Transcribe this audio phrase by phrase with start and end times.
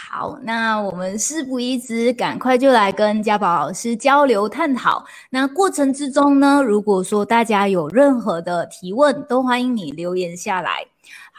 [0.00, 5.04] 好，那我们事不宜迟，赶快就来跟家宝老师交流探讨。
[5.28, 10.86] 那过程之中呢，如果说大家有任何的提问，都欢迎你留言下来。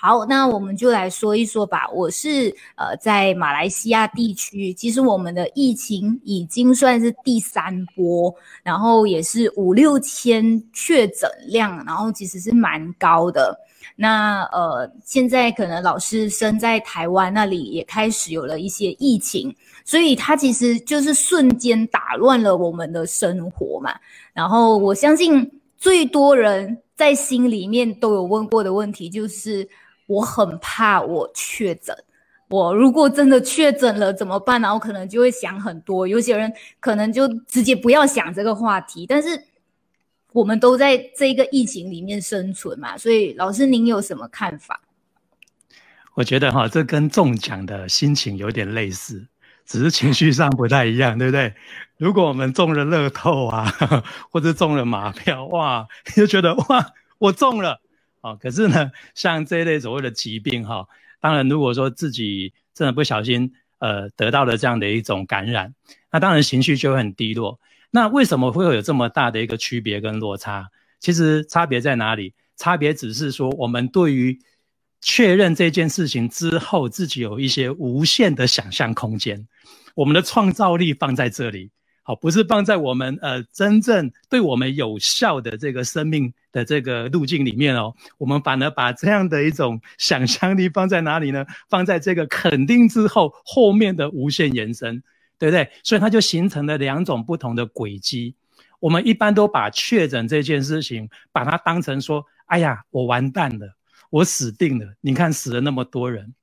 [0.00, 1.88] 好，那我们就来说一说吧。
[1.92, 13.58] 我是呃在马来西亚地区，其实我们的疫情已经算是第三波，然后也是五六千确诊量，然后其实是蛮高的。
[13.96, 19.52] 那呃，现在可能老师身在台湾那里也开始有了一些疫情，
[19.84, 23.92] 所以他其实就是瞬间打乱了我们的生活嘛。
[24.32, 29.68] 然后我相信最多人在心里面都有问过的问题，就是
[30.08, 31.96] 我很怕我确诊，
[32.48, 34.60] 我如果真的确诊了怎么办？
[34.60, 34.74] 呢？
[34.74, 39.44] 我可能就会想很多，有些人可能就直接不要想这个话题，但是。
[40.34, 44.78] 我们都在这个疫情里面生存嘛，所以老师您有什么看法？
[46.14, 49.26] 我觉得哈，这跟中奖的心情有点类似，
[49.64, 51.54] 只是情绪上不太一样，对不对？
[51.96, 53.72] 如果我们中了乐透啊，
[54.30, 57.80] 或者中了马票，哇，你就觉得哇，我中了
[58.36, 60.86] 可是呢，像这一类所谓的疾病哈，
[61.20, 65.74] 当然如果说自己真的不小心呃得到了这样的一种感染，
[66.10, 67.58] 那当然情绪就会很低落。
[67.90, 70.68] 那为什么会有这么大的一个区别跟落差？
[71.00, 72.34] 其实差别在哪里？
[72.56, 74.38] 差别只是说，我们对于
[75.00, 79.46] 确认这件事情之后，自己有一些无限的想象空间，
[79.94, 81.70] 我们的创造力放在这里，
[82.08, 87.94] 好，不是放在我们呃真正对我们有效的这个生命的这个路径里面哦。
[88.16, 91.44] 我们反而把这样的一种想象力放在哪里呢？
[91.68, 95.02] 放在这个肯定之后后面的无限延伸。
[95.40, 95.70] 对不对？
[95.84, 98.34] 所以它就形成了两种不同的轨迹。
[98.80, 103.68] 我们一般都把确诊这件事情，把它当成说：“哎呀，我完蛋了，
[104.10, 106.34] 我死定了。”你看死了那么多人，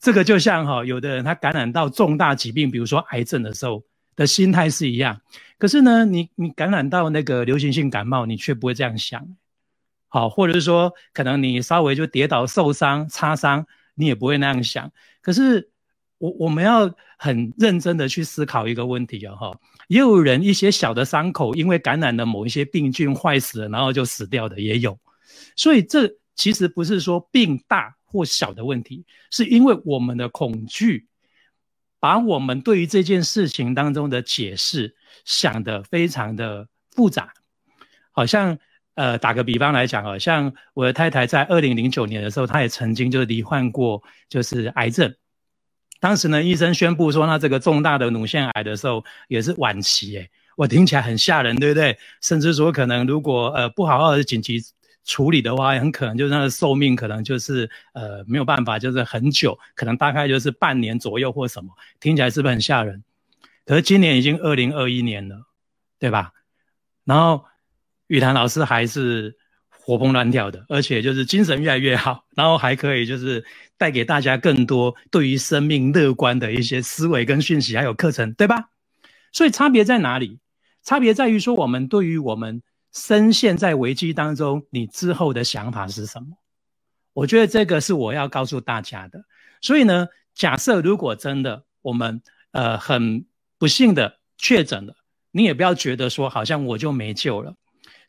[0.00, 3.82] 这个就像哈，有的人他感染到重大疾病，比如说癌症的时候
[4.20, 5.18] 的心态是一样。
[5.56, 9.26] 可是呢，你你感染到那个流行性感冒，你却不会这样想。
[10.08, 14.92] 好，或者是说，可能你稍微就跌倒受伤擦伤，你也不会那样想。
[15.22, 15.70] 可是。
[16.20, 19.58] 我我们要很认真的去思考一个问题哦，哈，
[19.88, 24.98] 也有人一些小的伤口，因为感染了某一些病菌坏死了，然后就死掉的也有，
[25.56, 31.06] 所以这其实不是说病大或小的问题，是因为我们的恐惧，
[32.00, 37.32] 把我们对于这件事情当中的解释想得非常的复杂，
[38.10, 38.58] 好像
[38.94, 45.14] 呃打个比方来讲，好像我的太太在二零零九年的时候，她也曾经就罹患过就是癌症。
[46.00, 51.98] 当时呢，医生宣布说，那这个重大的乳腺癌的时候也是晚期，诶，我听起来很吓人，对不对？
[52.22, 54.62] 甚至说，可能如果呃不好好的紧急
[55.04, 63.02] 处理的话，很可能就是他的寿命可能就是呃没有办法，就是很久，可能大概就是半年左右或什么，听起来是不是很吓人？
[63.64, 65.46] 可是今年已经二零二一年了，
[65.98, 66.32] 对吧？
[67.04, 67.44] 然后
[68.06, 69.36] 雨坛老师还是。
[69.82, 73.44] 活蹦乱跳的，而且就是精神越来越好，然后还可以就是
[73.76, 78.68] 带给大家更多对于生命乐观的一些思维跟讯息，还有课程，对吧？
[79.32, 80.38] 所以差别在哪里？
[80.84, 82.62] 差别在于说，我们对于我们
[82.92, 86.36] 深陷在危机当中，你之后的想法是什么？
[87.12, 89.24] 我觉得这个是我要告诉大家的。
[89.60, 93.24] 所以呢，假设如果真的我们呃很
[93.58, 94.94] 不幸的确诊了，
[95.30, 97.54] 你也不要觉得说好像我就没救了。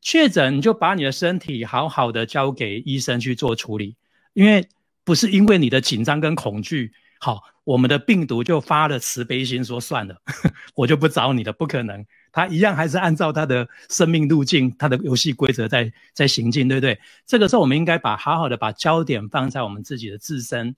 [0.02, 3.96] 确诊，你就把你的身体好好的交给医生去做处理，
[4.34, 4.68] 因为
[5.04, 10.20] 不是因为你的紧张跟恐惧，好，我们的病毒就发了慈悲心，说算了，
[10.74, 17.00] 我就不找你了，不可能，他一样还是按照他的生命路径、他的游戏规则在在行进，对不对？
[17.26, 20.76] 这个时候，我们应该把好好的把焦点放在我们自己的自身，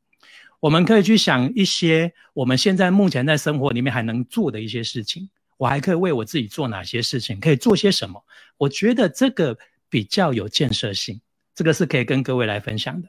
[0.59, 5.29] 我们可以去想一些我们现在目前在生活里面还能做的一些事情。
[5.57, 7.39] 我还可以为我自己做哪些事情？
[7.39, 8.21] 可以做些什么？
[8.57, 9.57] 我觉得这个
[9.89, 11.21] 比较有建设性，
[11.53, 13.07] 这个是可以跟各位来分享的。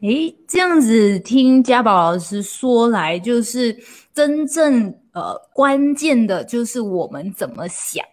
[0.00, 3.76] 诶，这样子听家宝老师说来，就是
[4.12, 8.04] 真正呃关键的就是我们怎么想，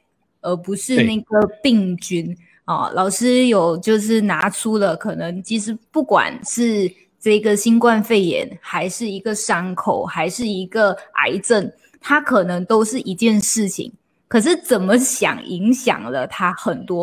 [0.42, 2.36] 而不是那个病菌
[2.66, 2.90] 啊。
[2.90, 11.72] 老师有就是拿出了可能，其实不管是这个新冠肺炎，还是一个伤口，还是一个癌症。
[12.08, 13.92] 它可能都是一件事情，
[14.28, 16.94] 可是怎么想影响了它很多